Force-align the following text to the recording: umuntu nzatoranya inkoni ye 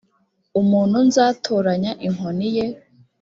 umuntu 0.61 0.97
nzatoranya 1.07 1.91
inkoni 2.07 2.47
ye 2.55 2.65